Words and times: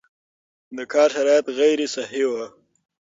د 0.77 0.79
کار 0.93 1.09
شرایط 1.15 1.45
غیر 1.59 1.79
صحي 1.95 2.23
وو 2.29 2.45